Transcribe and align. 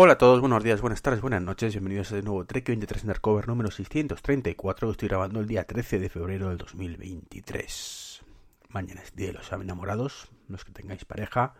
Hola 0.00 0.12
a 0.12 0.18
todos, 0.18 0.38
buenos 0.38 0.62
días, 0.62 0.80
buenas 0.80 1.02
tardes, 1.02 1.20
buenas 1.20 1.42
noches, 1.42 1.74
bienvenidos 1.74 2.12
a 2.12 2.14
de 2.14 2.22
nuevo 2.22 2.46
Trek 2.46 2.68
23 2.68 3.02
Undercover 3.02 3.48
número 3.48 3.72
634 3.72 4.86
que 4.86 4.92
estoy 4.92 5.08
grabando 5.08 5.40
el 5.40 5.48
día 5.48 5.64
13 5.64 5.98
de 5.98 6.08
febrero 6.08 6.50
del 6.50 6.58
2023. 6.58 8.24
Mañana 8.68 9.00
es 9.02 9.16
día 9.16 9.26
de 9.26 9.32
los 9.32 9.50
enamorados, 9.50 10.30
los 10.46 10.64
que 10.64 10.70
tengáis 10.70 11.04
pareja, 11.04 11.54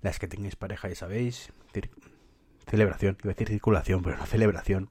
las 0.00 0.18
que 0.18 0.26
tengáis 0.26 0.56
pareja 0.56 0.88
ya 0.88 0.96
sabéis, 0.96 1.52
celebración, 2.66 3.16
iba 3.22 3.30
a 3.30 3.34
decir 3.34 3.46
circulación, 3.46 4.02
pero 4.02 4.16
no 4.16 4.26
celebración, 4.26 4.90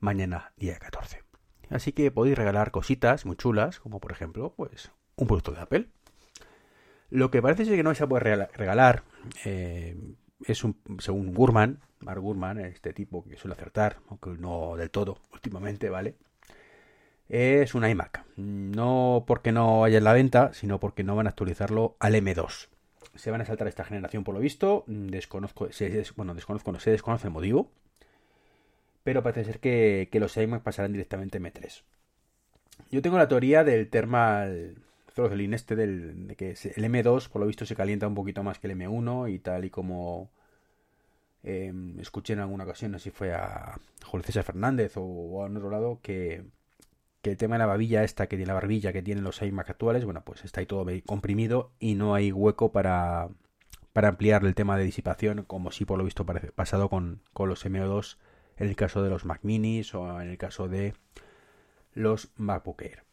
mañana 0.00 0.54
día 0.56 0.78
14. 0.78 1.22
Así 1.68 1.92
que 1.92 2.10
podéis 2.10 2.38
regalar 2.38 2.70
cositas 2.70 3.26
muy 3.26 3.36
chulas, 3.36 3.80
como 3.80 4.00
por 4.00 4.12
ejemplo, 4.12 4.54
pues, 4.56 4.92
un 5.16 5.26
producto 5.26 5.52
de 5.52 5.60
Apple. 5.60 5.88
Lo 7.10 7.30
que 7.30 7.42
parece 7.42 7.66
ser 7.66 7.76
que 7.76 7.82
no 7.82 7.90
vais 7.90 8.00
a 8.00 8.06
poder 8.06 8.48
regalar, 8.54 9.04
eh, 9.44 10.14
es 10.46 10.64
un, 10.64 10.76
según 10.98 11.34
Gurman, 11.34 11.80
Mark 12.00 12.20
Gurman, 12.20 12.58
este 12.60 12.92
tipo 12.92 13.24
que 13.24 13.36
suele 13.36 13.54
acertar, 13.54 13.98
aunque 14.08 14.30
no 14.30 14.76
del 14.76 14.90
todo 14.90 15.18
últimamente, 15.32 15.90
¿vale? 15.90 16.16
Es 17.28 17.74
un 17.74 17.88
iMac. 17.88 18.24
No 18.36 19.24
porque 19.26 19.52
no 19.52 19.84
haya 19.84 19.98
en 19.98 20.04
la 20.04 20.12
venta, 20.12 20.52
sino 20.52 20.80
porque 20.80 21.04
no 21.04 21.16
van 21.16 21.26
a 21.26 21.30
actualizarlo 21.30 21.96
al 21.98 22.14
M2. 22.14 22.68
Se 23.14 23.30
van 23.30 23.40
a 23.40 23.44
saltar 23.44 23.68
esta 23.68 23.84
generación 23.84 24.24
por 24.24 24.34
lo 24.34 24.40
visto. 24.40 24.84
Desconozco, 24.86 25.68
bueno, 26.16 26.34
desconozco, 26.34 26.72
no 26.72 26.80
sé, 26.80 26.90
desconoce 26.90 27.28
el 27.28 27.32
motivo. 27.32 27.70
Pero 29.02 29.22
parece 29.22 29.44
ser 29.44 29.60
que, 29.60 30.08
que 30.12 30.20
los 30.20 30.36
iMac 30.36 30.62
pasarán 30.62 30.92
directamente 30.92 31.38
a 31.38 31.40
M3. 31.40 31.82
Yo 32.90 33.02
tengo 33.02 33.18
la 33.18 33.28
teoría 33.28 33.64
del 33.64 33.88
thermal 33.88 34.76
throttling 35.14 35.54
este 35.54 35.76
del, 35.76 36.26
de 36.26 36.36
que 36.36 36.50
el 36.50 36.84
M2 36.84 37.28
por 37.28 37.40
lo 37.40 37.46
visto 37.46 37.66
se 37.66 37.76
calienta 37.76 38.06
un 38.06 38.14
poquito 38.14 38.42
más 38.42 38.58
que 38.58 38.66
el 38.66 38.78
M1 38.78 39.32
y 39.32 39.38
tal 39.38 39.64
y 39.64 39.70
como 39.70 40.30
em, 41.42 41.98
escuché 42.00 42.32
en 42.34 42.40
alguna 42.40 42.64
ocasión, 42.64 42.94
así 42.94 43.10
fue 43.10 43.32
a 43.34 43.78
Julio 44.04 44.24
César 44.24 44.44
Fernández 44.44 44.92
o, 44.96 45.44
a 45.44 45.46
otro 45.46 45.70
lado, 45.70 46.00
que, 46.02 46.44
el 47.22 47.36
tema 47.36 47.54
de 47.54 47.60
la 47.60 47.66
babilla 47.66 48.02
esta, 48.02 48.26
que 48.26 48.36
tiene 48.36 48.48
la 48.48 48.54
barbilla 48.54 48.92
que 48.92 49.02
tienen 49.02 49.22
los 49.22 49.40
iMac 49.42 49.70
actuales, 49.70 50.04
bueno, 50.04 50.22
pues 50.24 50.44
está 50.44 50.60
ahí 50.60 50.66
todo 50.66 50.86
comprimido 51.06 51.70
y 51.78 51.94
no 51.94 52.14
hay 52.14 52.32
hueco 52.32 52.72
para, 52.72 53.28
para 53.92 54.08
ampliar 54.08 54.44
el 54.44 54.54
tema 54.54 54.76
de 54.76 54.84
disipación, 54.84 55.44
como 55.44 55.70
si 55.70 55.84
por 55.84 55.98
lo 55.98 56.04
visto 56.04 56.26
parece, 56.26 56.50
pasado 56.50 56.88
con, 56.88 57.22
con 57.32 57.48
los 57.48 57.64
M2 57.64 58.16
en 58.56 58.68
el 58.68 58.76
caso 58.76 59.02
de 59.02 59.10
los 59.10 59.24
Mac 59.24 59.40
Minis 59.42 59.94
o 59.94 60.20
en 60.20 60.30
el 60.30 60.38
caso 60.38 60.68
de 60.68 60.94
los 61.94 62.30
MacBook 62.36 62.82
Air. 62.82 63.04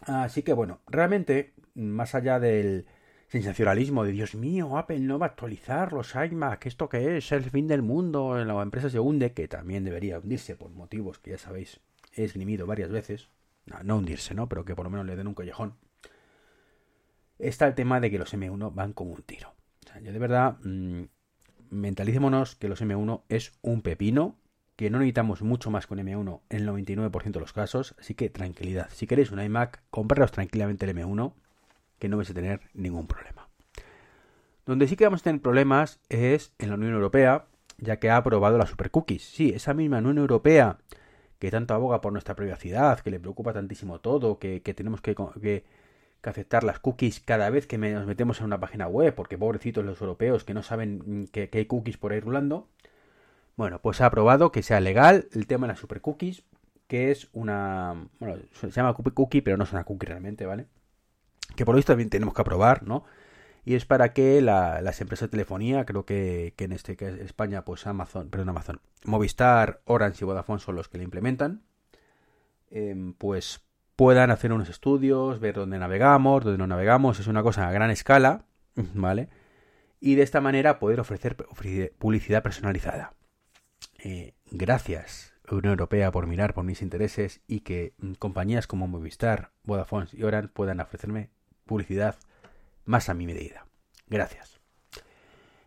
Así 0.00 0.42
que 0.42 0.52
bueno, 0.52 0.80
realmente, 0.86 1.54
más 1.74 2.14
allá 2.14 2.38
del 2.38 2.86
sensacionalismo 3.28 4.04
de 4.04 4.12
Dios 4.12 4.34
mío, 4.34 4.76
Apple 4.76 5.00
no 5.00 5.18
va 5.18 5.26
a 5.26 5.28
actualizar 5.30 5.92
los 5.92 6.14
iMac, 6.14 6.66
¿esto 6.66 6.88
qué 6.88 7.16
es? 7.16 7.32
El 7.32 7.44
fin 7.50 7.66
del 7.66 7.82
mundo, 7.82 8.42
la 8.44 8.62
empresa 8.62 8.90
se 8.90 9.00
hunde, 9.00 9.32
que 9.32 9.48
también 9.48 9.84
debería 9.84 10.18
hundirse 10.18 10.56
por 10.56 10.70
motivos 10.70 11.18
que 11.18 11.32
ya 11.32 11.38
sabéis 11.38 11.80
he 12.14 12.24
esgrimido 12.24 12.66
varias 12.66 12.90
veces. 12.90 13.28
No, 13.82 13.96
hundirse, 13.96 14.34
¿no? 14.34 14.48
Pero 14.48 14.64
que 14.64 14.74
por 14.74 14.84
lo 14.84 14.90
menos 14.90 15.06
le 15.06 15.16
den 15.16 15.26
un 15.26 15.34
collejón. 15.34 15.76
Está 17.38 17.66
el 17.66 17.74
tema 17.74 18.00
de 18.00 18.10
que 18.10 18.18
los 18.18 18.32
M1 18.34 18.74
van 18.74 18.92
como 18.92 19.12
un 19.12 19.22
tiro. 19.22 19.54
O 19.84 19.88
sea, 19.88 20.00
yo 20.00 20.12
de 20.12 20.18
verdad, 20.18 20.58
mmm, 20.62 21.04
mentalicémonos 21.70 22.56
que 22.56 22.68
los 22.68 22.80
M1 22.82 23.22
es 23.28 23.52
un 23.62 23.82
pepino 23.82 24.38
que 24.76 24.90
no 24.90 24.98
necesitamos 24.98 25.42
mucho 25.42 25.70
más 25.70 25.86
con 25.86 25.98
M1 25.98 26.40
en 26.48 26.60
el 26.60 26.68
99% 26.68 27.32
de 27.32 27.40
los 27.40 27.52
casos, 27.52 27.94
así 27.98 28.14
que 28.14 28.28
tranquilidad. 28.28 28.88
Si 28.90 29.06
queréis 29.06 29.30
un 29.30 29.40
iMac, 29.40 29.82
compraros 29.90 30.32
tranquilamente 30.32 30.84
el 30.84 30.96
M1, 30.96 31.32
que 31.98 32.08
no 32.08 32.16
vais 32.16 32.30
a 32.30 32.34
tener 32.34 32.60
ningún 32.74 33.06
problema. 33.06 33.48
Donde 34.66 34.88
sí 34.88 34.96
que 34.96 35.04
vamos 35.04 35.20
a 35.20 35.24
tener 35.24 35.42
problemas 35.42 36.00
es 36.08 36.52
en 36.58 36.70
la 36.70 36.76
Unión 36.76 36.94
Europea, 36.94 37.46
ya 37.78 37.98
que 37.98 38.10
ha 38.10 38.16
aprobado 38.16 38.56
las 38.58 38.70
supercookies. 38.70 39.22
Sí, 39.22 39.50
esa 39.50 39.74
misma 39.74 39.98
Unión 39.98 40.18
Europea 40.18 40.78
que 41.38 41.50
tanto 41.50 41.74
aboga 41.74 42.00
por 42.00 42.12
nuestra 42.12 42.34
privacidad, 42.34 43.00
que 43.00 43.10
le 43.10 43.20
preocupa 43.20 43.52
tantísimo 43.52 44.00
todo, 44.00 44.38
que, 44.38 44.60
tenemos 44.60 45.02
que, 45.02 45.14
que, 45.14 45.64
aceptar 46.22 46.64
las 46.64 46.78
cookies 46.78 47.20
cada 47.20 47.50
vez 47.50 47.66
que 47.66 47.76
nos 47.76 48.06
metemos 48.06 48.38
en 48.40 48.46
una 48.46 48.60
página 48.60 48.88
web, 48.88 49.14
porque 49.14 49.36
pobrecitos 49.36 49.84
los 49.84 50.00
europeos 50.00 50.44
que 50.44 50.54
no 50.54 50.62
saben 50.62 51.28
que, 51.32 51.50
que 51.50 51.58
hay 51.58 51.66
cookies 51.66 51.98
por 51.98 52.12
ahí 52.12 52.20
rulando 52.20 52.68
bueno, 53.56 53.80
pues 53.80 54.00
ha 54.00 54.06
aprobado 54.06 54.50
que 54.50 54.62
sea 54.62 54.80
legal 54.80 55.28
el 55.32 55.46
tema 55.46 55.66
de 55.66 55.74
las 55.74 55.80
super 55.80 56.00
cookies, 56.00 56.42
que 56.88 57.10
es 57.10 57.28
una. 57.32 58.08
Bueno, 58.18 58.36
se 58.52 58.70
llama 58.70 58.94
cookie, 58.94 59.42
pero 59.42 59.56
no 59.56 59.64
es 59.64 59.72
una 59.72 59.84
cookie 59.84 60.06
realmente, 60.06 60.44
¿vale? 60.44 60.66
Que 61.56 61.64
por 61.64 61.74
lo 61.74 61.76
visto 61.76 61.92
también 61.92 62.10
tenemos 62.10 62.34
que 62.34 62.40
aprobar, 62.40 62.82
¿no? 62.82 63.04
Y 63.64 63.74
es 63.76 63.86
para 63.86 64.12
que 64.12 64.42
las 64.42 65.00
empresas 65.00 65.28
de 65.28 65.30
telefonía, 65.30 65.86
creo 65.86 66.04
que, 66.04 66.52
en 66.58 66.72
este 66.72 66.96
que 66.96 67.08
es 67.08 67.14
España, 67.20 67.64
pues 67.64 67.86
Amazon, 67.86 68.28
perdón, 68.28 68.50
Amazon, 68.50 68.80
Movistar, 69.04 69.80
Orange 69.86 70.18
y 70.22 70.26
Vodafone 70.26 70.60
son 70.60 70.76
los 70.76 70.88
que 70.88 70.98
la 70.98 71.04
implementan, 71.04 71.62
em, 72.70 73.14
pues 73.14 73.62
puedan 73.96 74.30
hacer 74.30 74.52
unos 74.52 74.68
estudios, 74.68 75.40
ver 75.40 75.54
dónde 75.54 75.78
navegamos, 75.78 76.44
dónde 76.44 76.58
no 76.58 76.66
navegamos, 76.66 77.20
es 77.20 77.26
una 77.26 77.42
cosa 77.42 77.68
a 77.68 77.72
gran 77.72 77.90
escala, 77.90 78.44
¿vale? 78.94 79.28
Y 80.00 80.16
de 80.16 80.22
esta 80.22 80.40
manera 80.42 80.78
poder 80.78 81.00
ofrecer 81.00 81.36
publicidad 81.98 82.42
personalizada. 82.42 83.14
Eh, 83.98 84.34
gracias 84.50 85.34
Unión 85.50 85.72
Europea 85.72 86.10
por 86.10 86.26
mirar 86.26 86.54
por 86.54 86.64
mis 86.64 86.82
intereses 86.82 87.40
y 87.46 87.60
que 87.60 87.94
mm, 87.98 88.12
compañías 88.14 88.66
como 88.66 88.88
Movistar, 88.88 89.50
Vodafone 89.64 90.08
y 90.12 90.22
Orange 90.22 90.48
puedan 90.48 90.80
ofrecerme 90.80 91.30
publicidad 91.64 92.16
más 92.84 93.08
a 93.08 93.14
mi 93.14 93.26
medida. 93.26 93.66
Gracias. 94.08 94.60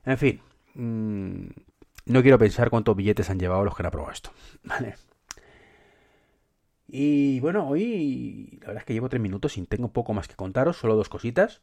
En 0.05 0.17
fin, 0.17 0.41
mm, 0.75 1.47
no 2.05 2.21
quiero 2.21 2.37
pensar 2.37 2.69
cuántos 2.69 2.95
billetes 2.95 3.29
han 3.29 3.39
llevado 3.39 3.65
los 3.65 3.75
que 3.75 3.81
han 3.81 3.87
aprobado 3.87 4.13
esto. 4.13 4.31
Vale. 4.63 4.95
Y 6.87 7.39
bueno, 7.41 7.67
hoy 7.67 8.57
la 8.61 8.67
verdad 8.67 8.81
es 8.81 8.85
que 8.85 8.93
llevo 8.93 9.09
tres 9.09 9.21
minutos 9.21 9.57
y 9.57 9.65
tengo 9.65 9.91
poco 9.91 10.13
más 10.13 10.27
que 10.27 10.35
contaros, 10.35 10.77
solo 10.77 10.95
dos 10.95 11.09
cositas. 11.09 11.61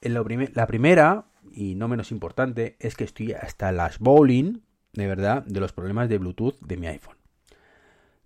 La 0.00 0.66
primera, 0.66 1.26
y 1.52 1.74
no 1.74 1.88
menos 1.88 2.10
importante, 2.10 2.76
es 2.78 2.96
que 2.96 3.04
estoy 3.04 3.32
hasta 3.32 3.72
las 3.72 3.98
bowling 3.98 4.62
de 4.94 5.06
verdad, 5.06 5.44
de 5.44 5.60
los 5.60 5.72
problemas 5.72 6.08
de 6.08 6.18
Bluetooth 6.18 6.58
de 6.60 6.76
mi 6.76 6.86
iPhone. 6.86 7.16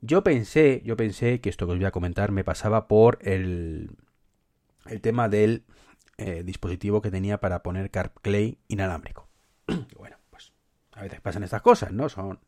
Yo 0.01 0.23
pensé, 0.23 0.83
yo 0.85 0.97
pensé 0.97 1.41
que 1.41 1.49
esto 1.49 1.67
que 1.67 1.73
os 1.73 1.79
voy 1.79 1.87
a 1.87 1.91
comentar 1.91 2.31
me 2.31 2.45
pasaba 2.45 2.87
por 2.87 3.19
el, 3.23 3.91
el 4.89 5.01
tema 5.01 5.29
del 5.29 5.65
eh, 6.17 6.43
dispositivo 6.45 7.01
que 7.03 7.11
tenía 7.11 7.39
para 7.39 7.63
poner 7.63 7.91
CarPlay 7.91 8.59
inalámbrico. 8.69 9.29
bueno, 9.99 10.17
pues 10.31 10.53
a 10.93 11.03
veces 11.03 11.21
pasan 11.21 11.43
estas 11.43 11.63
cosas, 11.63 11.93
¿no? 11.93 12.09
Son 12.09 12.41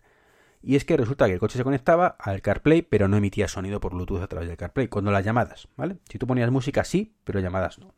y 0.62 0.76
es 0.76 0.84
que 0.84 0.96
resulta 0.96 1.26
que 1.26 1.32
el 1.32 1.38
coche 1.40 1.56
se 1.56 1.64
conectaba 1.64 2.16
al 2.18 2.42
CarPlay, 2.42 2.82
pero 2.82 3.08
no 3.08 3.16
emitía 3.16 3.48
sonido 3.48 3.80
por 3.80 3.94
Bluetooth 3.94 4.20
a 4.20 4.26
través 4.26 4.48
del 4.48 4.58
CarPlay, 4.58 4.88
cuando 4.88 5.10
las 5.10 5.24
llamadas, 5.24 5.68
¿vale? 5.76 5.96
Si 6.10 6.18
tú 6.18 6.26
ponías 6.26 6.50
música 6.50 6.84
sí, 6.84 7.14
pero 7.24 7.40
llamadas 7.40 7.78
no. 7.78 7.94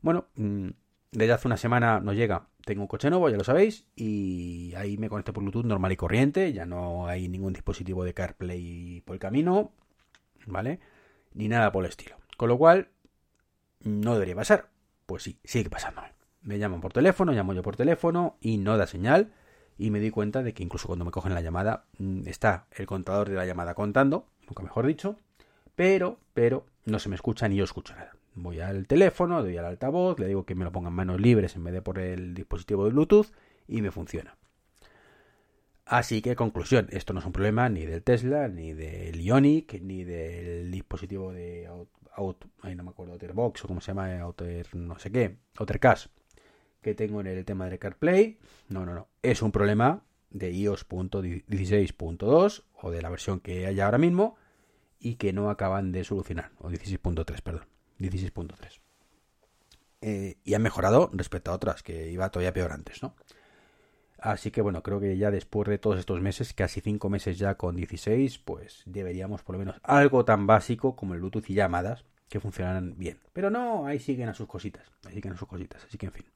Bueno, 0.00 0.26
mm, 0.34 0.70
desde 1.12 1.32
hace 1.32 1.46
una 1.46 1.56
semana 1.56 2.00
nos 2.00 2.16
llega 2.16 2.48
tengo 2.64 2.82
un 2.82 2.88
coche 2.88 3.10
nuevo, 3.10 3.28
ya 3.30 3.36
lo 3.36 3.44
sabéis, 3.44 3.86
y 3.94 4.74
ahí 4.74 4.98
me 4.98 5.08
conecto 5.08 5.32
por 5.32 5.44
Bluetooth 5.44 5.64
normal 5.64 5.92
y 5.92 5.96
corriente, 5.96 6.52
ya 6.52 6.66
no 6.66 7.06
hay 7.06 7.28
ningún 7.28 7.52
dispositivo 7.52 8.02
de 8.02 8.12
CarPlay 8.12 9.02
por 9.02 9.14
el 9.14 9.20
camino, 9.20 9.70
¿vale? 10.46 10.80
Ni 11.32 11.46
nada 11.46 11.70
por 11.70 11.84
el 11.84 11.90
estilo. 11.90 12.16
Con 12.36 12.48
lo 12.48 12.58
cual, 12.58 12.88
no 13.86 14.14
debería 14.14 14.36
pasar. 14.36 14.68
Pues 15.06 15.22
sí, 15.22 15.38
sigue 15.44 15.70
pasando. 15.70 16.02
Me 16.42 16.58
llaman 16.58 16.80
por 16.80 16.92
teléfono, 16.92 17.32
llamo 17.32 17.54
yo 17.54 17.62
por 17.62 17.76
teléfono 17.76 18.36
y 18.40 18.58
no 18.58 18.76
da 18.76 18.86
señal. 18.86 19.32
Y 19.78 19.90
me 19.90 20.00
di 20.00 20.10
cuenta 20.10 20.42
de 20.42 20.54
que 20.54 20.62
incluso 20.62 20.86
cuando 20.86 21.04
me 21.04 21.10
cogen 21.10 21.34
la 21.34 21.40
llamada, 21.40 21.86
mm, 21.98 22.26
está 22.28 22.66
el 22.72 22.86
contador 22.86 23.28
de 23.28 23.36
la 23.36 23.46
llamada 23.46 23.74
contando, 23.74 24.26
nunca 24.46 24.62
mejor 24.62 24.86
dicho, 24.86 25.16
pero, 25.74 26.18
pero 26.34 26.66
no 26.84 26.98
se 26.98 27.08
me 27.08 27.14
escucha 27.14 27.48
ni 27.48 27.56
yo 27.56 27.64
escucho 27.64 27.94
nada 27.94 28.16
voy 28.36 28.60
al 28.60 28.86
teléfono, 28.86 29.42
doy 29.42 29.56
al 29.56 29.64
altavoz, 29.64 30.18
le 30.18 30.28
digo 30.28 30.44
que 30.44 30.54
me 30.54 30.64
lo 30.64 30.72
ponga 30.72 30.88
en 30.88 30.94
manos 30.94 31.20
libres 31.20 31.56
en 31.56 31.64
vez 31.64 31.74
de 31.74 31.82
por 31.82 31.98
el 31.98 32.34
dispositivo 32.34 32.84
de 32.84 32.90
Bluetooth 32.90 33.32
y 33.66 33.82
me 33.82 33.90
funciona. 33.90 34.36
Así 35.86 36.20
que, 36.20 36.36
conclusión, 36.36 36.88
esto 36.90 37.12
no 37.12 37.20
es 37.20 37.26
un 37.26 37.32
problema 37.32 37.68
ni 37.68 37.86
del 37.86 38.02
Tesla, 38.02 38.48
ni 38.48 38.72
del 38.72 39.20
Ionic, 39.20 39.80
ni 39.80 40.04
del 40.04 40.70
dispositivo 40.70 41.32
de 41.32 41.70
Auto, 42.16 42.48
no 42.62 42.82
me 42.82 42.90
acuerdo, 42.90 43.12
Outerbox 43.12 43.64
o 43.64 43.68
como 43.68 43.80
se 43.80 43.86
llama, 43.88 44.20
Outer, 44.20 44.74
no 44.74 44.98
sé 44.98 45.12
qué, 45.12 45.36
Outercast, 45.58 46.06
que 46.80 46.94
tengo 46.94 47.20
en 47.20 47.26
el 47.26 47.44
tema 47.44 47.68
de 47.68 47.78
CarPlay. 47.78 48.38
No, 48.68 48.86
no, 48.86 48.94
no. 48.94 49.08
Es 49.22 49.42
un 49.42 49.52
problema 49.52 50.02
de 50.30 50.50
iOS.16.2 50.52 52.64
o 52.80 52.90
de 52.90 53.02
la 53.02 53.10
versión 53.10 53.40
que 53.40 53.66
hay 53.66 53.80
ahora 53.80 53.98
mismo 53.98 54.36
y 54.98 55.16
que 55.16 55.32
no 55.32 55.50
acaban 55.50 55.92
de 55.92 56.04
solucionar, 56.04 56.52
o 56.58 56.70
16.3, 56.70 57.42
perdón. 57.42 57.66
16.3. 57.98 58.80
Eh, 60.02 60.36
y 60.44 60.54
ha 60.54 60.58
mejorado 60.58 61.10
respecto 61.12 61.50
a 61.50 61.54
otras, 61.54 61.82
que 61.82 62.10
iba 62.10 62.30
todavía 62.30 62.52
peor 62.52 62.72
antes, 62.72 63.02
¿no? 63.02 63.16
Así 64.18 64.50
que 64.50 64.62
bueno, 64.62 64.82
creo 64.82 64.98
que 64.98 65.16
ya 65.16 65.30
después 65.30 65.68
de 65.68 65.78
todos 65.78 65.98
estos 65.98 66.20
meses, 66.20 66.52
casi 66.54 66.80
5 66.80 67.08
meses 67.10 67.38
ya 67.38 67.54
con 67.56 67.76
16, 67.76 68.38
pues 68.38 68.82
deberíamos 68.86 69.42
por 69.42 69.54
lo 69.54 69.58
menos 69.58 69.76
algo 69.82 70.24
tan 70.24 70.46
básico 70.46 70.96
como 70.96 71.14
el 71.14 71.20
Bluetooth 71.20 71.50
y 71.50 71.54
llamadas 71.54 72.04
que 72.28 72.40
funcionaran 72.40 72.94
bien. 72.96 73.18
Pero 73.32 73.50
no, 73.50 73.86
ahí 73.86 73.98
siguen 73.98 74.28
a 74.28 74.34
sus 74.34 74.46
cositas, 74.46 74.90
ahí 75.06 75.14
siguen 75.14 75.34
a 75.34 75.36
sus 75.36 75.48
cositas, 75.48 75.84
así 75.84 75.98
que 75.98 76.06
en 76.06 76.12
fin. 76.12 76.26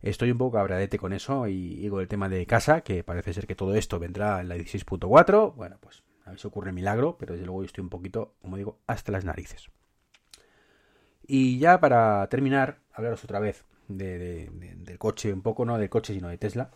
Estoy 0.00 0.32
un 0.32 0.38
poco 0.38 0.56
cabradete 0.56 0.98
con 0.98 1.12
eso 1.12 1.46
y, 1.46 1.88
con 1.88 2.00
el 2.00 2.08
tema 2.08 2.28
de 2.28 2.44
casa, 2.44 2.80
que 2.80 3.04
parece 3.04 3.32
ser 3.32 3.46
que 3.46 3.54
todo 3.54 3.76
esto 3.76 4.00
vendrá 4.00 4.40
en 4.40 4.48
la 4.48 4.56
16.4. 4.56 5.54
Bueno, 5.54 5.76
pues 5.80 6.02
a 6.24 6.30
ver 6.30 6.40
si 6.40 6.48
ocurre 6.48 6.72
milagro, 6.72 7.16
pero 7.18 7.34
desde 7.34 7.46
luego 7.46 7.62
yo 7.62 7.66
estoy 7.66 7.82
un 7.82 7.90
poquito, 7.90 8.34
como 8.42 8.56
digo, 8.56 8.78
hasta 8.88 9.12
las 9.12 9.24
narices. 9.24 9.68
Y 11.24 11.58
ya 11.60 11.78
para 11.78 12.26
terminar, 12.26 12.80
hablaros 12.92 13.22
otra 13.22 13.38
vez 13.38 13.64
del 13.98 14.98
coche, 14.98 15.32
un 15.32 15.42
poco 15.42 15.64
no 15.64 15.78
del 15.78 15.90
coche, 15.90 16.14
sino 16.14 16.28
de 16.28 16.38
Tesla. 16.38 16.70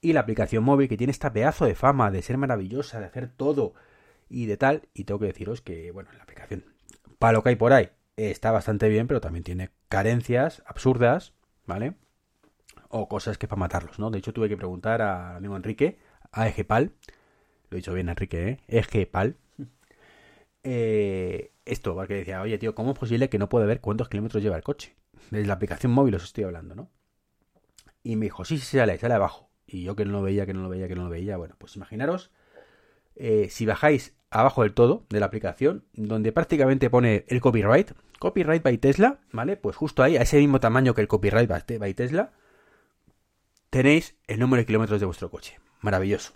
Y 0.00 0.12
la 0.12 0.20
aplicación 0.20 0.64
móvil 0.64 0.88
que 0.88 0.96
tiene 0.96 1.10
esta 1.10 1.32
pedazo 1.32 1.64
de 1.64 1.74
fama 1.74 2.10
de 2.10 2.22
ser 2.22 2.38
maravillosa, 2.38 3.00
de 3.00 3.06
hacer 3.06 3.28
todo 3.28 3.74
y 4.28 4.46
de 4.46 4.56
tal. 4.56 4.88
Y 4.94 5.04
tengo 5.04 5.20
que 5.20 5.26
deciros 5.26 5.60
que, 5.60 5.90
bueno, 5.90 6.10
la 6.16 6.22
aplicación, 6.22 6.64
para 7.18 7.32
lo 7.32 7.42
que 7.42 7.50
hay 7.50 7.56
por 7.56 7.72
ahí, 7.72 7.90
está 8.16 8.50
bastante 8.50 8.88
bien, 8.88 9.06
pero 9.06 9.20
también 9.20 9.44
tiene 9.44 9.70
carencias 9.88 10.62
absurdas, 10.66 11.34
¿vale? 11.66 11.94
O 12.88 13.08
cosas 13.08 13.38
que 13.38 13.48
para 13.48 13.60
matarlos, 13.60 13.98
¿no? 13.98 14.10
De 14.10 14.18
hecho, 14.18 14.32
tuve 14.32 14.48
que 14.48 14.56
preguntar 14.56 15.02
a 15.02 15.36
amigo 15.36 15.56
Enrique, 15.56 15.98
a 16.32 16.48
Egepal, 16.48 16.92
lo 17.70 17.76
he 17.76 17.80
dicho 17.80 17.94
bien 17.94 18.08
Enrique, 18.08 18.48
¿eh? 18.48 18.60
Egepal, 18.68 19.36
eh, 20.62 21.52
esto, 21.64 21.94
porque 21.94 22.14
decía, 22.14 22.40
oye, 22.42 22.58
tío, 22.58 22.74
¿cómo 22.74 22.92
es 22.92 22.98
posible 22.98 23.28
que 23.28 23.38
no 23.38 23.48
pueda 23.48 23.66
ver 23.66 23.80
cuántos 23.80 24.08
kilómetros 24.08 24.42
lleva 24.42 24.56
el 24.56 24.62
coche? 24.62 24.96
Desde 25.30 25.46
la 25.46 25.54
aplicación 25.54 25.92
móvil 25.92 26.14
os 26.14 26.24
estoy 26.24 26.44
hablando, 26.44 26.74
¿no? 26.74 26.90
Y 28.02 28.16
me 28.16 28.26
dijo, 28.26 28.44
sí, 28.44 28.58
sí, 28.58 28.78
sale, 28.78 28.98
sale 28.98 29.14
abajo. 29.14 29.50
Y 29.66 29.82
yo 29.82 29.96
que 29.96 30.04
no 30.04 30.12
lo 30.12 30.22
veía, 30.22 30.46
que 30.46 30.54
no 30.54 30.62
lo 30.62 30.68
veía, 30.68 30.88
que 30.88 30.94
no 30.94 31.04
lo 31.04 31.10
veía. 31.10 31.36
Bueno, 31.36 31.54
pues 31.58 31.76
imaginaros, 31.76 32.30
eh, 33.16 33.48
si 33.50 33.66
bajáis 33.66 34.14
abajo 34.30 34.62
del 34.62 34.74
todo 34.74 35.06
de 35.10 35.20
la 35.20 35.26
aplicación, 35.26 35.84
donde 35.92 36.32
prácticamente 36.32 36.90
pone 36.90 37.24
el 37.28 37.40
copyright, 37.40 37.92
copyright 38.18 38.62
by 38.62 38.78
Tesla, 38.78 39.20
¿vale? 39.32 39.56
Pues 39.56 39.76
justo 39.76 40.02
ahí, 40.02 40.16
a 40.16 40.22
ese 40.22 40.38
mismo 40.38 40.60
tamaño 40.60 40.94
que 40.94 41.00
el 41.00 41.08
copyright 41.08 41.48
by 41.48 41.94
Tesla, 41.94 42.32
tenéis 43.70 44.16
el 44.26 44.38
número 44.38 44.60
de 44.60 44.66
kilómetros 44.66 45.00
de 45.00 45.06
vuestro 45.06 45.30
coche. 45.30 45.58
Maravilloso. 45.80 46.32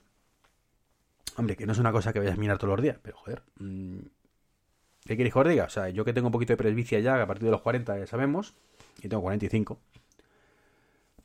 Hombre, 1.37 1.57
que 1.57 1.67
no 1.67 1.73
es 1.73 1.79
una 1.79 1.93
cosa 1.93 2.13
que 2.13 2.19
vayas 2.19 2.35
a 2.35 2.41
mirar 2.41 2.59
todos 2.59 2.77
los 2.77 2.83
días, 2.83 2.99
pero 3.03 3.17
joder. 3.17 3.43
Mm, 3.59 4.01
¿Qué 5.05 5.17
queréis 5.17 5.33
que 5.33 5.41
os 5.41 5.49
diga? 5.49 5.65
O 5.65 5.71
sea, 5.71 5.89
yo 5.89 6.05
que 6.05 6.13
tengo 6.13 6.29
un 6.29 6.33
poquito 6.33 6.53
de 6.53 6.57
presbicia 6.57 7.01
ya, 7.01 7.21
a 7.21 7.27
partir 7.27 7.47
de 7.47 7.51
los 7.51 7.63
40 7.63 7.99
ya 7.99 8.07
sabemos, 8.07 8.55
y 9.01 9.09
tengo 9.09 9.23
45, 9.23 9.79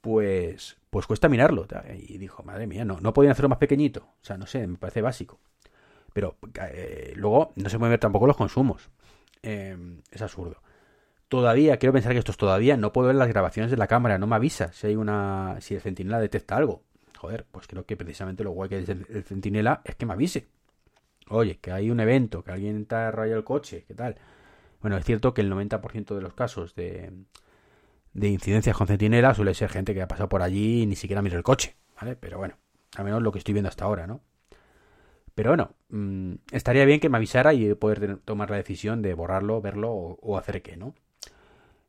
pues, 0.01 0.77
pues 0.89 1.05
cuesta 1.05 1.29
mirarlo. 1.29 1.67
Y 1.97 2.17
dijo, 2.17 2.43
madre 2.43 2.67
mía, 2.67 2.85
no, 2.85 2.99
no 2.99 3.13
podían 3.13 3.31
hacerlo 3.31 3.49
más 3.49 3.57
pequeñito. 3.57 4.01
O 4.21 4.25
sea, 4.25 4.37
no 4.37 4.45
sé, 4.45 4.65
me 4.67 4.77
parece 4.77 5.01
básico. 5.01 5.39
Pero 6.13 6.37
eh, 6.71 7.13
luego 7.15 7.53
no 7.55 7.69
se 7.69 7.77
pueden 7.77 7.91
ver 7.91 7.99
tampoco 7.99 8.25
los 8.25 8.37
consumos. 8.37 8.89
Em, 9.41 10.01
es 10.11 10.21
absurdo. 10.21 10.61
Todavía, 11.27 11.77
quiero 11.77 11.93
pensar 11.93 12.13
que 12.13 12.19
esto 12.19 12.31
es 12.31 12.37
todavía, 12.37 12.77
no 12.77 12.93
puedo 12.93 13.07
ver 13.07 13.17
las 13.17 13.27
grabaciones 13.27 13.69
de 13.69 13.77
la 13.77 13.87
cámara, 13.87 14.17
no 14.17 14.27
me 14.27 14.35
avisa 14.35 14.71
si 14.71 14.87
hay 14.87 14.95
una. 14.95 15.57
si 15.59 15.75
el 15.75 15.81
centinela 15.81 16.19
detecta 16.19 16.55
algo. 16.55 16.83
Joder, 17.17 17.45
pues 17.51 17.67
creo 17.67 17.85
que 17.85 17.97
precisamente 17.97 18.43
lo 18.43 18.51
guay 18.51 18.69
que 18.69 18.79
es 18.79 18.89
el, 18.89 19.23
centinela 19.23 19.81
es 19.83 19.95
que 19.95 20.05
me 20.05 20.13
avise. 20.13 20.47
Oye, 21.29 21.59
que 21.59 21.71
hay 21.71 21.91
un 21.91 21.99
evento, 21.99 22.43
que 22.43 22.51
alguien 22.51 22.81
está 22.81 23.11
rayado 23.11 23.39
el 23.39 23.43
coche, 23.43 23.83
¿qué 23.87 23.93
tal? 23.93 24.15
Bueno, 24.81 24.95
es 24.97 25.03
cierto 25.05 25.33
que 25.33 25.41
el 25.41 25.51
90% 25.51 26.15
de 26.15 26.21
los 26.21 26.33
casos 26.33 26.75
de, 26.75 27.11
de 28.17 28.29
incidencias 28.29 28.75
con 28.75 28.87
centinela 28.87 29.35
suele 29.35 29.53
ser 29.53 29.69
gente 29.69 29.93
que 29.93 30.01
ha 30.01 30.07
pasado 30.07 30.27
por 30.27 30.41
allí 30.41 30.81
y 30.81 30.85
ni 30.87 30.95
siquiera 30.95 31.21
mira 31.21 31.37
el 31.37 31.43
coche, 31.43 31.75
¿vale? 32.01 32.15
Pero 32.15 32.39
bueno, 32.39 32.55
al 32.95 33.05
menos 33.05 33.21
lo 33.21 33.31
que 33.31 33.37
estoy 33.37 33.53
viendo 33.53 33.69
hasta 33.69 33.85
ahora, 33.85 34.07
¿no? 34.07 34.21
Pero 35.35 35.51
bueno, 35.51 35.75
mm, 35.89 36.33
estaría 36.51 36.83
bien 36.85 36.99
que 36.99 37.09
me 37.09 37.17
avisara 37.17 37.53
y 37.53 37.75
poder 37.75 38.17
tomar 38.25 38.49
la 38.49 38.57
decisión 38.57 39.03
de 39.03 39.13
borrarlo, 39.13 39.61
verlo 39.61 39.91
o, 39.93 40.35
hacer 40.35 40.63
qué, 40.63 40.77
¿no? 40.77 40.95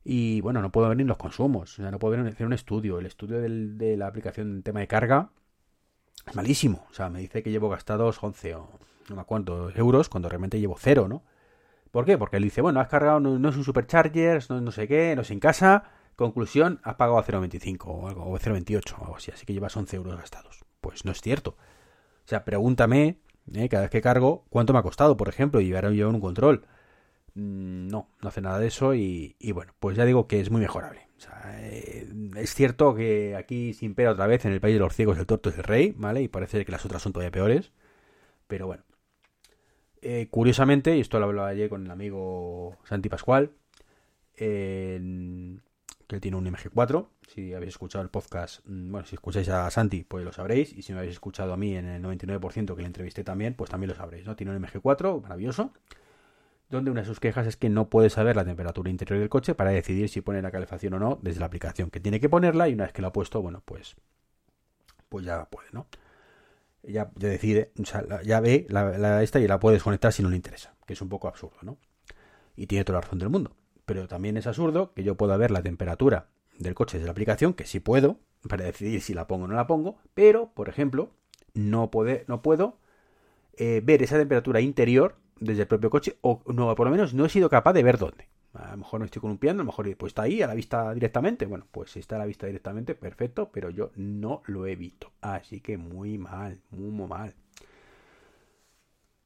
Y 0.04 0.42
bueno, 0.42 0.60
no 0.60 0.70
puedo 0.70 0.88
ver 0.88 0.98
ni 0.98 1.04
los 1.04 1.16
consumos, 1.16 1.72
o 1.78 1.82
sea, 1.82 1.90
no 1.90 1.98
puedo 1.98 2.14
ver, 2.14 2.30
hacer 2.30 2.46
un 2.46 2.52
estudio. 2.52 2.98
El 2.98 3.06
estudio 3.06 3.40
de 3.40 3.96
la 3.96 4.06
aplicación 4.06 4.50
en 4.50 4.62
tema 4.62 4.80
de 4.80 4.86
carga 4.86 5.30
es 6.26 6.34
malísimo. 6.34 6.86
O 6.90 6.94
sea, 6.94 7.08
me 7.08 7.20
dice 7.20 7.42
que 7.42 7.50
llevo 7.50 7.70
gastados 7.70 8.22
11 8.22 8.54
o 8.54 8.68
no 9.08 9.16
me 9.16 9.22
acuerdo 9.22 9.70
euros 9.74 10.10
cuando 10.10 10.28
realmente 10.28 10.60
llevo 10.60 10.76
cero, 10.78 11.08
¿no? 11.08 11.22
¿Por 11.90 12.04
qué? 12.04 12.18
Porque 12.18 12.36
él 12.36 12.42
dice, 12.42 12.60
bueno, 12.60 12.80
has 12.80 12.88
cargado, 12.88 13.18
no, 13.18 13.48
es 13.48 13.56
un 13.56 13.64
supercharger, 13.64 14.44
no, 14.50 14.60
no 14.60 14.72
sé 14.72 14.86
qué, 14.86 15.16
no 15.16 15.22
es 15.22 15.30
en 15.30 15.40
casa. 15.40 15.97
Conclusión, 16.18 16.80
has 16.82 16.96
pagado 16.96 17.16
a 17.16 17.24
0,25 17.24 17.84
o 17.86 18.08
algo, 18.08 18.28
o 18.28 18.36
0,28 18.36 18.98
o 18.98 19.02
algo 19.04 19.16
así, 19.18 19.30
así 19.30 19.46
que 19.46 19.52
llevas 19.52 19.76
11 19.76 19.94
euros 19.94 20.16
gastados. 20.16 20.64
Pues 20.80 21.04
no 21.04 21.12
es 21.12 21.20
cierto. 21.20 21.50
O 21.50 22.28
sea, 22.28 22.44
pregúntame 22.44 23.20
¿eh? 23.54 23.68
cada 23.68 23.82
vez 23.82 23.90
que 23.92 24.00
cargo, 24.00 24.44
¿cuánto 24.50 24.72
me 24.72 24.80
ha 24.80 24.82
costado, 24.82 25.16
por 25.16 25.28
ejemplo? 25.28 25.60
Y 25.60 25.66
llevar 25.66 25.86
un 25.86 26.20
control. 26.20 26.66
Mm, 27.34 27.86
no, 27.86 28.08
no 28.20 28.28
hace 28.28 28.40
nada 28.40 28.58
de 28.58 28.66
eso 28.66 28.94
y, 28.94 29.36
bueno, 29.54 29.74
pues 29.78 29.96
ya 29.96 30.04
digo 30.04 30.26
que 30.26 30.40
es 30.40 30.50
muy 30.50 30.60
mejorable. 30.60 31.06
Eh, 31.60 32.08
es 32.34 32.52
cierto 32.52 32.96
que 32.96 33.36
aquí 33.36 33.72
se 33.72 33.84
impera 33.86 34.10
otra 34.10 34.26
vez 34.26 34.44
en 34.44 34.50
el 34.50 34.60
país 34.60 34.74
de 34.74 34.80
los 34.80 34.96
ciegos 34.96 35.18
el 35.18 35.26
torto 35.26 35.50
es 35.50 35.58
el 35.58 35.64
rey, 35.64 35.94
¿vale? 35.96 36.20
Y 36.20 36.26
parece 36.26 36.64
que 36.64 36.72
las 36.72 36.84
otras 36.84 37.00
son 37.00 37.12
todavía 37.12 37.30
peores. 37.30 37.70
Pero 38.48 38.66
bueno. 38.66 38.82
Eh, 40.02 40.26
curiosamente, 40.32 40.96
y 40.96 41.00
esto 41.00 41.20
lo 41.20 41.26
hablaba 41.26 41.46
ayer 41.46 41.68
con 41.68 41.84
el 41.84 41.90
amigo 41.92 42.76
Santi 42.82 43.08
Pascual, 43.08 43.52
en 44.34 45.62
que 46.08 46.20
tiene 46.20 46.36
un 46.38 46.46
MG4. 46.46 47.06
Si 47.28 47.54
habéis 47.54 47.74
escuchado 47.74 48.02
el 48.02 48.10
podcast, 48.10 48.60
mm, 48.64 48.90
bueno, 48.90 49.06
si 49.06 49.14
escucháis 49.14 49.48
a 49.50 49.70
Santi, 49.70 50.04
pues 50.04 50.24
lo 50.24 50.32
sabréis. 50.32 50.72
Y 50.72 50.82
si 50.82 50.92
me 50.92 50.98
habéis 51.00 51.12
escuchado 51.12 51.52
a 51.52 51.56
mí 51.56 51.76
en 51.76 51.86
el 51.86 52.02
99% 52.02 52.74
que 52.74 52.82
le 52.82 52.86
entrevisté 52.86 53.22
también, 53.22 53.54
pues 53.54 53.70
también 53.70 53.90
lo 53.90 53.94
sabréis, 53.94 54.26
¿no? 54.26 54.34
Tiene 54.34 54.56
un 54.56 54.62
MG4, 54.62 55.22
maravilloso. 55.22 55.72
Donde 56.70 56.90
una 56.90 57.02
de 57.02 57.06
sus 57.06 57.20
quejas 57.20 57.46
es 57.46 57.56
que 57.56 57.68
no 57.68 57.88
puede 57.88 58.10
saber 58.10 58.36
la 58.36 58.44
temperatura 58.44 58.90
interior 58.90 59.20
del 59.20 59.28
coche 59.28 59.54
para 59.54 59.70
decidir 59.70 60.08
si 60.08 60.20
pone 60.20 60.42
la 60.42 60.50
calefacción 60.50 60.94
o 60.94 60.98
no 60.98 61.18
desde 61.22 61.40
la 61.40 61.46
aplicación. 61.46 61.90
Que 61.90 62.00
tiene 62.00 62.20
que 62.20 62.28
ponerla 62.28 62.68
y 62.68 62.74
una 62.74 62.84
vez 62.84 62.92
que 62.92 63.02
la 63.02 63.08
ha 63.08 63.12
puesto, 63.12 63.42
bueno, 63.42 63.62
pues, 63.64 63.96
pues 65.10 65.24
ya 65.26 65.44
puede, 65.46 65.68
¿no? 65.72 65.86
Ya, 66.82 67.10
ya 67.16 67.28
decide, 67.28 67.72
o 67.80 67.84
sea, 67.84 68.22
ya 68.22 68.40
ve 68.40 68.66
la, 68.70 69.22
esta 69.22 69.40
y 69.40 69.48
la 69.48 69.60
puede 69.60 69.74
desconectar 69.74 70.12
si 70.12 70.22
no 70.22 70.30
le 70.30 70.36
interesa. 70.36 70.74
Que 70.86 70.94
es 70.94 71.02
un 71.02 71.08
poco 71.10 71.28
absurdo, 71.28 71.58
¿no? 71.62 71.78
Y 72.56 72.66
tiene 72.66 72.84
toda 72.84 72.98
la 72.98 73.02
razón 73.02 73.18
del 73.18 73.28
mundo 73.28 73.57
pero 73.88 74.06
también 74.06 74.36
es 74.36 74.46
absurdo 74.46 74.92
que 74.92 75.02
yo 75.02 75.14
pueda 75.16 75.38
ver 75.38 75.50
la 75.50 75.62
temperatura 75.62 76.28
del 76.58 76.74
coche 76.74 76.98
desde 76.98 77.06
la 77.06 77.12
aplicación, 77.12 77.54
que 77.54 77.64
sí 77.64 77.80
puedo, 77.80 78.18
para 78.46 78.66
decidir 78.66 79.00
si 79.00 79.14
la 79.14 79.26
pongo 79.26 79.46
o 79.46 79.48
no 79.48 79.54
la 79.54 79.66
pongo, 79.66 79.96
pero, 80.12 80.52
por 80.52 80.68
ejemplo, 80.68 81.10
no, 81.54 81.90
no 82.26 82.42
puedo 82.42 82.76
eh, 83.56 83.80
ver 83.82 84.02
esa 84.02 84.18
temperatura 84.18 84.60
interior 84.60 85.16
desde 85.40 85.62
el 85.62 85.68
propio 85.68 85.88
coche, 85.88 86.18
o 86.20 86.42
no, 86.52 86.74
por 86.74 86.86
lo 86.86 86.90
menos 86.90 87.14
no 87.14 87.24
he 87.24 87.30
sido 87.30 87.48
capaz 87.48 87.72
de 87.72 87.82
ver 87.82 87.96
dónde. 87.96 88.28
A 88.52 88.72
lo 88.72 88.78
mejor 88.78 89.00
no 89.00 89.06
estoy 89.06 89.22
columpiando, 89.22 89.62
a 89.62 89.64
lo 89.64 89.70
mejor 89.70 89.96
pues 89.96 90.10
está 90.10 90.22
ahí 90.22 90.42
a 90.42 90.46
la 90.46 90.54
vista 90.54 90.92
directamente. 90.92 91.46
Bueno, 91.46 91.66
pues 91.70 91.92
si 91.92 92.00
está 92.00 92.16
a 92.16 92.18
la 92.18 92.26
vista 92.26 92.46
directamente, 92.46 92.94
perfecto, 92.94 93.50
pero 93.50 93.70
yo 93.70 93.90
no 93.96 94.42
lo 94.46 94.66
he 94.66 94.76
visto. 94.76 95.12
Así 95.22 95.60
que 95.60 95.78
muy 95.78 96.18
mal, 96.18 96.60
muy 96.70 97.06
mal. 97.06 97.34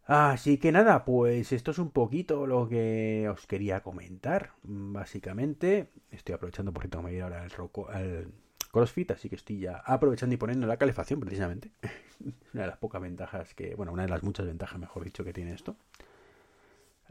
Así 0.05 0.59
que 0.59 0.73
nada, 0.73 1.05
pues 1.05 1.53
esto 1.53 1.71
es 1.71 1.79
un 1.79 1.91
poquito 1.91 2.47
lo 2.47 2.69
que 2.69 3.29
os 3.31 3.47
quería 3.47 3.83
comentar. 3.83 4.51
Básicamente, 4.65 5.89
estoy 6.11 6.35
aprovechando, 6.35 6.73
por 6.73 6.83
cierto, 6.83 6.99
me 6.99 7.05
voy 7.05 7.13
a 7.13 7.17
ir 7.17 7.23
ahora 7.23 7.43
al, 7.43 8.29
CrossFit, 8.73 9.13
así 9.13 9.29
que 9.29 9.37
estoy 9.37 9.61
ya 9.61 9.83
aprovechando 9.85 10.35
y 10.35 10.39
poniendo 10.39 10.67
la 10.67 10.77
calefacción 10.77 11.21
precisamente. 11.21 11.71
una 12.53 12.63
de 12.63 12.69
las 12.69 12.79
pocas 12.79 13.01
ventajas 13.01 13.55
que, 13.55 13.75
bueno, 13.75 13.93
una 13.93 14.03
de 14.03 14.09
las 14.09 14.23
muchas 14.23 14.47
ventajas, 14.47 14.79
mejor 14.81 15.05
dicho, 15.05 15.25
que 15.25 15.33
tiene 15.33 15.53
esto. 15.53 15.77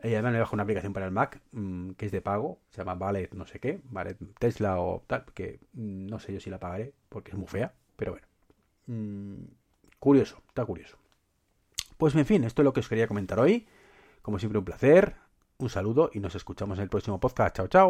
Además 0.03 0.33
me 0.33 0.39
bajo 0.39 0.55
una 0.55 0.63
aplicación 0.63 0.93
para 0.93 1.05
el 1.05 1.11
Mac 1.11 1.39
mm, 1.51 1.91
que 1.91 2.07
es 2.07 2.11
de 2.11 2.21
pago, 2.21 2.59
se 2.71 2.79
llama 2.79 2.95
Valet 2.95 3.31
no 3.33 3.45
sé 3.45 3.59
qué, 3.59 3.81
Valet 3.91 4.17
Tesla 4.39 4.79
o 4.79 5.03
tal, 5.05 5.25
que 5.33 5.59
mm, 5.73 6.07
no 6.07 6.19
sé 6.19 6.33
yo 6.33 6.39
si 6.39 6.49
la 6.49 6.59
pagaré 6.59 6.93
porque 7.09 7.31
es 7.31 7.37
muy 7.37 7.47
fea, 7.47 7.73
pero 7.95 8.13
bueno. 8.13 8.27
Mm, 8.87 9.43
curioso, 9.99 10.41
está 10.47 10.65
curioso. 10.65 11.00
Pues 12.01 12.15
en 12.15 12.25
fin, 12.25 12.43
esto 12.45 12.63
es 12.63 12.65
lo 12.65 12.73
que 12.73 12.79
os 12.79 12.89
quería 12.89 13.07
comentar 13.07 13.39
hoy. 13.39 13.67
Como 14.23 14.39
siempre, 14.39 14.57
un 14.57 14.65
placer, 14.65 15.17
un 15.59 15.69
saludo 15.69 16.09
y 16.11 16.19
nos 16.19 16.33
escuchamos 16.33 16.79
en 16.79 16.85
el 16.85 16.89
próximo 16.89 17.19
podcast. 17.19 17.55
Chao, 17.55 17.67
chao. 17.67 17.89